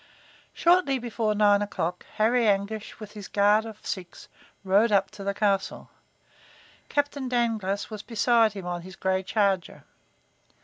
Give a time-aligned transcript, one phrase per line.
[0.55, 4.29] Shortly before nine o'clock, Harry Anguish, with his guard of six,
[4.63, 5.91] rode up to the castle.
[6.89, 9.83] Captain Dangloss was beside him on his gray charger.